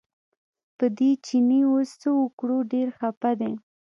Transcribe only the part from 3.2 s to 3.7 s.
دی.